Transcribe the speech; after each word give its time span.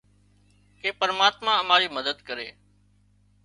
ڪي 0.79 0.89
پرماتما 1.01 1.51
امارِي 1.63 1.87
مدد 1.97 2.17
ڪري۔ 2.27 2.47